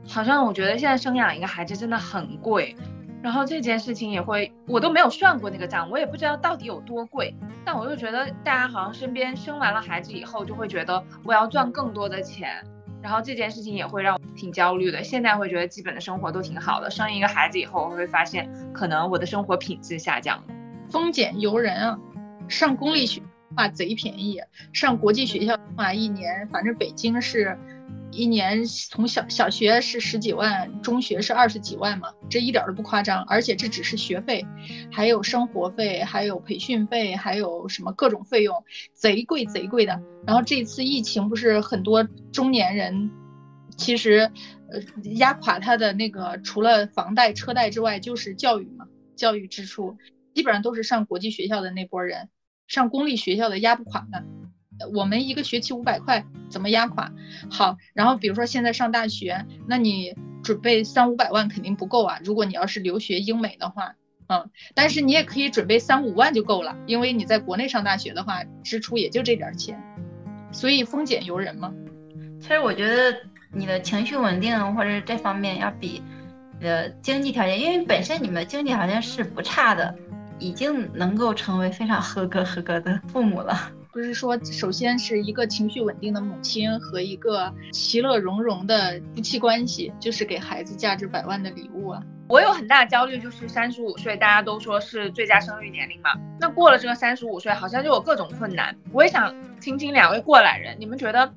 [0.07, 2.75] 好像我觉得现在生养一个孩子真的很贵。
[3.23, 7.35] 然后这件事情也会，我都没有算过那个账，我也不知道到底有多贵。
[7.63, 12.63] 但我又觉得大家好像身边生完了孩子以后，就会觉得我要赚更多的钱，
[12.99, 15.03] 然后这件事情也会让我挺焦虑的。
[15.03, 20.43] 现在会觉得基本的生活都挺好的，生一个孩子以后，我会发现可能我的生活品质下降了。
[20.89, 21.99] 丰俭由人啊，
[22.47, 23.21] 上公立学
[23.55, 24.41] 话贼便宜，
[24.73, 27.55] 上国际学校的话一年，反正北京是。
[28.11, 33.23] 一年从小小学是十几万，中学是二十几万嘛，这一点都不夸张。
[33.23, 34.45] 而且这只是学费，
[34.91, 40.01] 还有生活费，还有培训费，还有什么各种费用，贼贵贼贵的。
[40.27, 43.09] 然后这次疫情不是很多中年人，
[43.77, 44.29] 其实
[44.69, 44.81] 呃
[45.15, 48.85] 压垮他的那个除了房贷车贷之外，就是教育嘛，
[49.15, 49.97] 教育支出
[50.33, 52.29] 基本上都是上国际学校的那波人，
[52.67, 54.23] 上公立学校的压不垮的。
[54.93, 57.11] 我们一个学期五百块怎么压垮？
[57.49, 62.19] 好，然后比如说现在上大学，那你准备三五百万肯定不够啊。
[62.23, 63.95] 如果你要是留学英美的话，
[64.27, 69.81] 嗯，但是你也可以准备三五万就够了，因为你在国内上大学的话，支出也就这点钱，
[70.51, 71.73] 所以丰俭由人嘛。
[72.39, 73.15] 其实我觉得
[73.53, 76.01] 你的情绪稳定或者这方面要比，
[76.61, 79.93] 呃，经济条件，因为本身你们经济条件是不差的，
[80.39, 83.71] 已经能够成为非常合格合格的父母了。
[83.91, 92.01] 不是说，首先是一个情绪稳定的母亲和一个其乐融融的夫妻关系，就是给孩子价值百万的礼物啊！
[92.29, 96.11] 我有很大焦虑，就是三十五岁，大家都说是最佳生育年龄嘛。
[96.39, 98.73] 那过了这个三十五岁，好像就有各种困难。
[98.93, 101.33] 我也想听听两位过来人，你们觉得，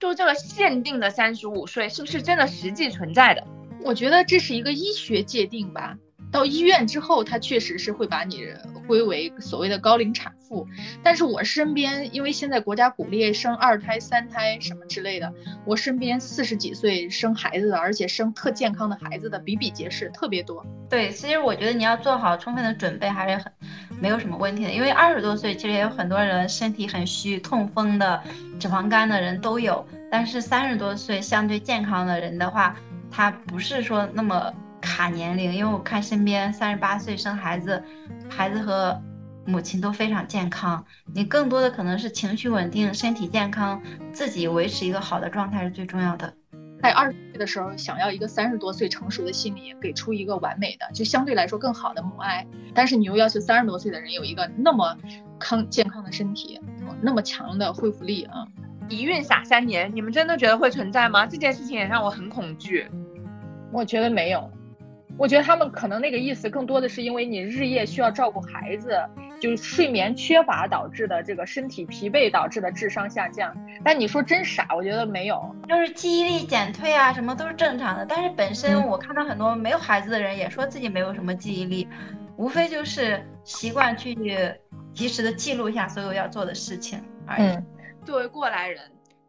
[0.00, 3.46] 就这个限定的三十五岁，是不是真的实际存在的？
[3.84, 5.96] 我觉得这是一个医学界定吧。
[6.34, 8.44] 到医院之后，他确实是会把你
[8.88, 10.66] 归为所谓的高龄产妇。
[11.00, 15.32] 但是我身边，因为现在国家鼓励生二胎、三胎什么之类的，
[15.64, 20.66] 我身边四十几岁生孩子的，而且生特健康的孩子的比比皆是，特别多。
[20.90, 23.52] 对，其实我觉得你要做好充分的准备，还是很
[24.00, 24.72] 没有什么问题的。
[24.72, 28.20] 因为二十多岁其实也有很多人身体很虚、痛风的、
[28.58, 29.86] 脂肪肝的人都有。
[30.10, 32.74] 但是三十多岁相对健康的人的话，
[33.08, 34.52] 他不是说那么。
[34.84, 37.82] 卡年龄，因为我看身边三十八岁生孩子，
[38.28, 39.02] 孩子和
[39.46, 40.84] 母亲都非常健康。
[41.14, 43.82] 你更多的可能是情绪稳定、身体健康，
[44.12, 46.34] 自己维持一个好的状态是最重要的。
[46.82, 52.46] 在二十岁的时候，想要一个三十多岁成熟的心理，给出一个完美的，就相对来说更好的母爱。
[52.74, 54.94] 但是你又要求三十多岁的人有一个那么
[55.38, 56.60] 康健康的身体，
[57.00, 58.46] 那么强的恢复力啊！
[58.90, 61.24] 一孕傻三年，你们真的觉得会存在吗？
[61.24, 62.86] 这件事情也让我很恐惧。
[63.72, 64.50] 我觉得没有。
[65.16, 68.98] 我觉得他们可能那个意思更多的是因为你日夜需要照顾孩子，
[69.40, 73.56] 就是睡眠缺乏导致的这个身体疲惫导致的智商下降。
[73.84, 78.04] 但你说真傻，我觉得没有，就是记忆力减退啊，什么都是正常的。
[78.04, 81.86] 但是本身我看到很多没有孩子的人也说自己没有什么记忆力，
[82.36, 84.16] 无非就是习惯去
[84.92, 87.56] 及时的记录一下所有要做的事情而已。
[88.04, 88.80] 作为过来人，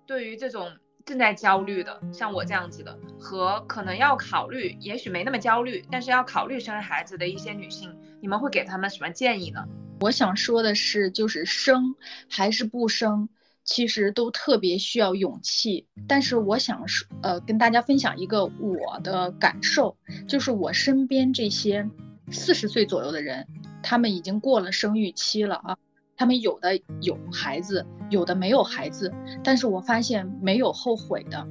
[0.08, 0.68] 对于这种。
[1.06, 9.64] 正在焦虑的，像我这样子的，和可能要考虑，也许没那么焦虑，但是要考虑生孩子的一些女性，你们会给他们什么建议呢？
[10.00, 11.96] 我想说的是，就是生
[12.28, 13.30] 还是不生，
[13.64, 15.86] 其实都特别需要勇气。
[16.08, 19.96] 但是我想说，呃，跟大家分享一个我的感受，
[20.28, 21.88] 就是我身边这些
[22.32, 23.48] 四十岁左右的人，
[23.84, 25.78] 他们已经过了生育期了啊。
[26.18, 29.14] 他们有的有孩子，有的没有孩子，
[29.44, 31.46] 但是我发现没有后悔的，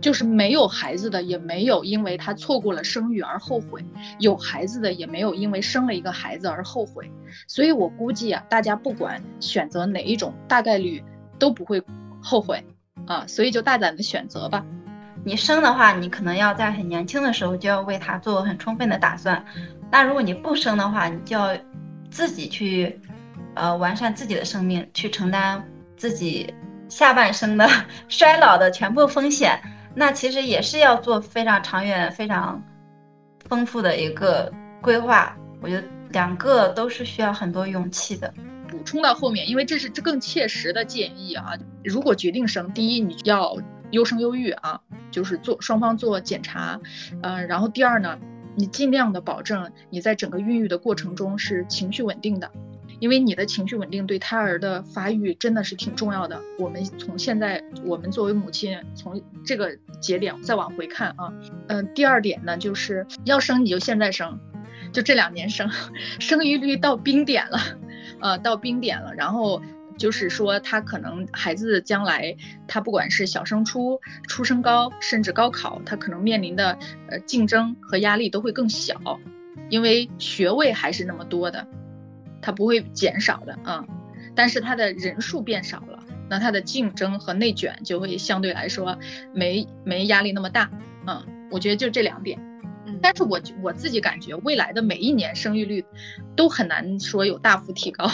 [0.00, 3.84] 就是没有孩子的也没有因为他错过了生育而后悔，
[4.20, 7.10] 有孩子的也没有因为生了一个孩子而后悔，
[7.48, 11.02] 所以我估计啊，大家不管选择哪一种，大概率
[11.38, 11.82] 都不会
[12.22, 12.62] 后悔
[13.06, 14.64] 啊，所以就大胆的选择吧。
[15.24, 19.44] 你生的话，你可能要在很年轻的时候就要为他做很充分的打算，
[19.90, 21.56] 那如果你不生的话，你就要
[22.08, 23.00] 自己去。
[23.58, 25.62] 呃，完善自己的生命，去承担
[25.96, 26.54] 自己
[26.88, 27.68] 下半生的
[28.08, 29.60] 衰老的全部风险，
[29.94, 32.62] 那其实也是要做非常长远、非常
[33.48, 35.36] 丰富的一个规划。
[35.60, 38.32] 我觉得两个都是需要很多勇气的。
[38.68, 41.54] 补充到后面，因为这是这更切实的建议啊。
[41.82, 43.56] 如果决定生，第一你要
[43.90, 44.78] 优生优育啊，
[45.10, 46.78] 就是做双方做检查，
[47.22, 48.18] 嗯，然后第二呢，
[48.54, 52.50] 你尽量的保证你在整个孕育的过程中是情绪稳定的。
[53.00, 56.40] 因为你的情绪稳定对胎儿的发育真的是挺重要的。
[56.58, 61.32] 我们从现在，我们作为母亲，从这个节点再往回看啊，
[61.68, 64.38] 嗯，第二点呢，就是要生你就现在生，
[64.92, 65.70] 就这两年生，
[66.18, 67.58] 生育率到冰点了，
[68.20, 69.62] 呃，到冰点了，然后。
[69.98, 72.36] 就是说，他可能孩子将来，
[72.68, 76.78] 他不管是小升初、初升高，甚至高考，他可能面临的
[77.08, 78.94] 呃竞争和压力都会更小，
[79.70, 81.66] 因为学位还是那么多的，
[82.40, 83.84] 他不会减少的啊。
[84.34, 85.98] 但是它的人数变少了，
[86.30, 88.96] 那它的竞争和内卷就会相对来说
[89.34, 90.70] 没没压力那么大
[91.06, 91.24] 嗯。
[91.50, 92.38] 我觉得就这两点，
[92.84, 95.82] 嗯，但是我我自己感觉未来的每一年生育率
[96.36, 98.06] 都很难说有大幅提高。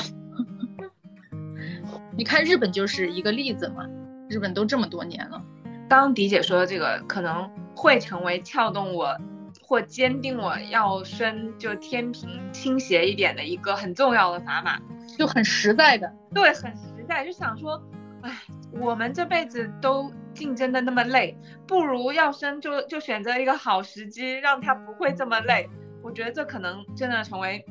[2.17, 3.89] 你看日本就是一个例子嘛，
[4.31, 5.43] 日本都这么多年了。
[5.89, 9.19] 刚迪姐说的这个可能会成为撬动我
[9.67, 14.79] 或坚定我要生就天平倾斜一点的一个很重要的砝码，
[15.19, 16.13] 就很实在的。
[16.33, 17.83] 对，很实在，就想说，
[18.23, 18.31] 哎，
[18.73, 21.37] 我们这辈子都竞争的那么累，
[21.67, 25.69] 不如要生就就选择一个好时机，让他不会这么累。
[26.03, 27.65] 我觉得这可能真的成为。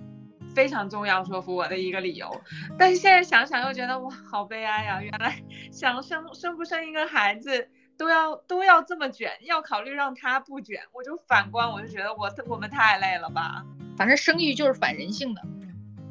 [0.55, 2.29] 非常重要，说服我的一个理由，
[2.77, 5.01] 但是现在想想又觉得哇，好悲哀呀！
[5.01, 5.41] 原来
[5.71, 7.67] 想生生不生一个孩子
[7.97, 13.63] 都要都要这么卷，要考虑让他不卷，我就反观，我就觉得我我们太累了吧。
[13.97, 15.41] 反正生育就是反人性的，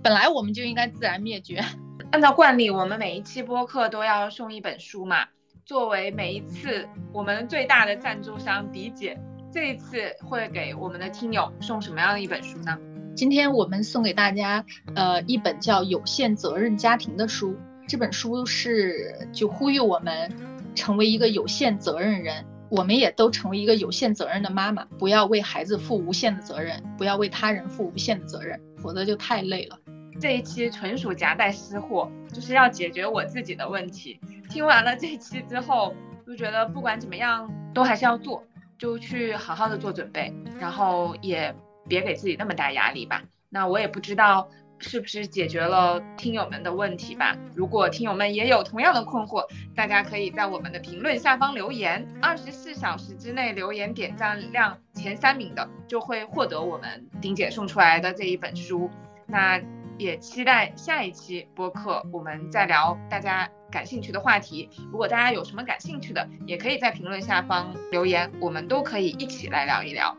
[0.02, 1.64] 本来我们就应该自然灭绝。
[2.12, 5.26] 按照惯例，我们每一期播客都要送一本书嘛。
[5.64, 9.18] 作为每一次我们最大的赞助商迪姐，
[9.52, 12.78] 这一次会给我们的听友送什么样的一本书呢？
[13.14, 14.64] 今天我们送给大家，
[14.94, 17.56] 呃，一本叫《有限责任家庭》的书。
[17.86, 20.30] 这本书是就呼吁我们
[20.74, 29.78] 成为一个有限责任人，我们也都成为一个有限责任的妈妈，不要为孩子负无限的责任，不要为他人负无限的责任，否则就太累了。
[30.20, 34.20] 这一期纯属夹带私货，就是要解决我自己的问题。
[34.48, 35.94] 听完了这期之后，
[36.26, 38.44] 就觉得不管怎么样都还是要做，
[38.78, 41.54] 就去好好的做准备，然后也。
[41.88, 43.24] 别给自己那么大压力吧。
[43.48, 44.48] 那我也不知道
[44.82, 47.36] 是不是解决了听友们的问题吧。
[47.54, 52.06] 如果听友们也有同样的困惑，大家可以在我们的评论下方留言。
[52.20, 58.90] 二十四小时之内留言点赞量前三名的，就会获得我们丁姐送出来的这一本书。
[59.26, 59.60] 那
[59.98, 64.68] 也期待下一期播客，我们再聊大家感兴趣的话题。
[64.90, 70.16] 如果大家有什么感兴趣的，也可以在评论下方留言，我们都可以一起来聊一聊。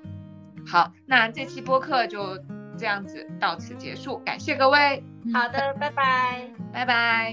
[0.65, 2.37] 好，那这期播客就
[2.77, 5.03] 这样子到此结束，感谢各位。
[5.33, 7.31] 好的，拜拜，拜拜。